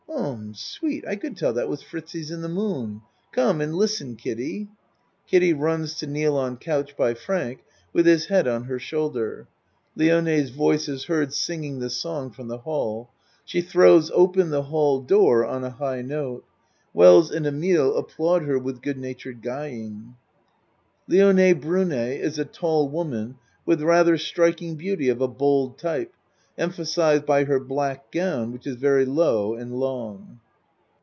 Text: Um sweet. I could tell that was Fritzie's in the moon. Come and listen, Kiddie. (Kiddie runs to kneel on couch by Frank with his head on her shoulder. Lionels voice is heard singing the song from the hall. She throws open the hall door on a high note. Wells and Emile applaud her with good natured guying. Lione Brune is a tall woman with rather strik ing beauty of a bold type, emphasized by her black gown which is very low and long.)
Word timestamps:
Um 0.13 0.53
sweet. 0.53 1.05
I 1.07 1.15
could 1.15 1.37
tell 1.37 1.53
that 1.53 1.69
was 1.69 1.81
Fritzie's 1.81 2.31
in 2.31 2.41
the 2.41 2.49
moon. 2.49 3.01
Come 3.31 3.61
and 3.61 3.73
listen, 3.73 4.17
Kiddie. 4.17 4.67
(Kiddie 5.25 5.53
runs 5.53 5.95
to 5.95 6.07
kneel 6.07 6.35
on 6.35 6.57
couch 6.57 6.97
by 6.97 7.13
Frank 7.13 7.59
with 7.93 8.05
his 8.05 8.25
head 8.25 8.45
on 8.45 8.65
her 8.65 8.77
shoulder. 8.77 9.47
Lionels 9.95 10.49
voice 10.49 10.89
is 10.89 11.05
heard 11.05 11.33
singing 11.33 11.79
the 11.79 11.89
song 11.89 12.29
from 12.29 12.49
the 12.49 12.59
hall. 12.59 13.09
She 13.45 13.61
throws 13.61 14.11
open 14.11 14.49
the 14.49 14.63
hall 14.63 14.99
door 14.99 15.45
on 15.45 15.63
a 15.63 15.69
high 15.69 16.01
note. 16.01 16.43
Wells 16.93 17.31
and 17.31 17.47
Emile 17.47 17.95
applaud 17.95 18.43
her 18.43 18.59
with 18.59 18.81
good 18.81 18.97
natured 18.97 19.41
guying. 19.41 20.15
Lione 21.09 21.59
Brune 21.59 21.91
is 21.93 22.37
a 22.37 22.45
tall 22.45 22.89
woman 22.89 23.37
with 23.65 23.81
rather 23.81 24.17
strik 24.17 24.61
ing 24.61 24.75
beauty 24.75 25.07
of 25.07 25.21
a 25.21 25.27
bold 25.29 25.79
type, 25.79 26.13
emphasized 26.57 27.25
by 27.25 27.45
her 27.45 27.59
black 27.59 28.11
gown 28.11 28.51
which 28.51 28.67
is 28.67 28.75
very 28.75 29.05
low 29.05 29.55
and 29.55 29.73
long.) 29.73 30.37